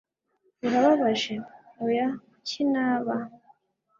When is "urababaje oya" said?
0.65-2.07